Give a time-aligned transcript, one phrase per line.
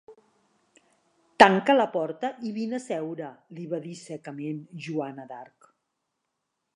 [1.43, 5.69] Tanca la porta i vine a seure —li va dir secament Joana d'Arc.